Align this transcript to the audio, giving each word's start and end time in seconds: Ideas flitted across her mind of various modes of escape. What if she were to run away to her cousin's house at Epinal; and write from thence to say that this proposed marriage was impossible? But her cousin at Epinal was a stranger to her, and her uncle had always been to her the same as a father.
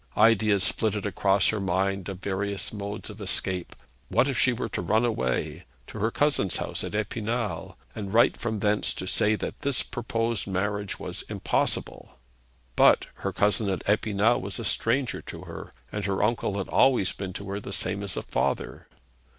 Ideas 0.17 0.67
flitted 0.71 1.05
across 1.05 1.49
her 1.49 1.59
mind 1.59 2.09
of 2.09 2.21
various 2.21 2.73
modes 2.73 3.11
of 3.11 3.21
escape. 3.21 3.75
What 4.09 4.27
if 4.27 4.35
she 4.35 4.51
were 4.51 4.67
to 4.69 4.81
run 4.81 5.05
away 5.05 5.65
to 5.85 5.99
her 5.99 6.09
cousin's 6.09 6.57
house 6.57 6.83
at 6.83 6.95
Epinal; 6.95 7.77
and 7.93 8.11
write 8.11 8.35
from 8.35 8.61
thence 8.61 8.95
to 8.95 9.05
say 9.05 9.35
that 9.35 9.59
this 9.59 9.83
proposed 9.83 10.47
marriage 10.47 10.97
was 10.99 11.21
impossible? 11.29 12.17
But 12.75 13.05
her 13.17 13.31
cousin 13.31 13.69
at 13.69 13.87
Epinal 13.87 14.41
was 14.41 14.57
a 14.57 14.65
stranger 14.65 15.21
to 15.21 15.41
her, 15.41 15.71
and 15.91 16.03
her 16.05 16.23
uncle 16.23 16.57
had 16.57 16.67
always 16.69 17.13
been 17.13 17.33
to 17.33 17.47
her 17.51 17.59
the 17.59 17.71
same 17.71 18.01
as 18.01 18.17
a 18.17 18.23
father. 18.23 18.87